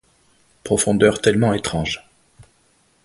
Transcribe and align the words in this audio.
Profondeur 0.63 1.21
tellement 1.21 1.53
étrange 1.53 2.03